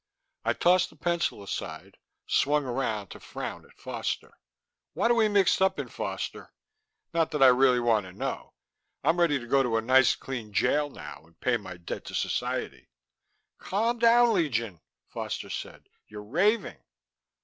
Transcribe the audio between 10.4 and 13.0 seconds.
jail now, and pay my debt to society"